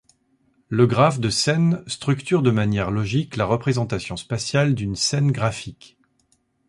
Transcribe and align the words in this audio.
Le 0.67 0.87
graphe 0.87 1.19
de 1.19 1.29
scène 1.29 1.83
structure 1.85 2.41
de 2.41 2.49
manière 2.49 2.89
logique 2.89 3.35
la 3.35 3.45
représentation 3.45 4.17
spatiale 4.17 4.73
d'une 4.73 4.95
scène 4.95 5.31
graphique. 5.31 5.95